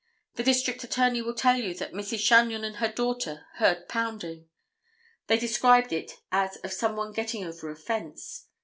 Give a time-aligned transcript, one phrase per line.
[0.33, 2.25] The District Attorney will tell you that Mrs.
[2.27, 4.47] Chagnon and her daughter heard pounding.
[5.27, 8.47] They described it as of some one getting over a fence.